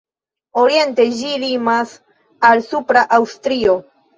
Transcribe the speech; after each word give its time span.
Oriente 0.61 1.05
ĝi 1.19 1.35
limas 1.45 1.93
al 2.51 2.67
Supra 2.71 3.07
Aŭstrio. 3.21 3.79